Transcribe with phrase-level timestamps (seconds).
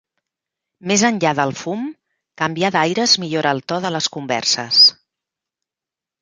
[0.91, 1.83] Més enllà del fum,
[2.43, 4.81] canviar d'aires millora el to de les converses.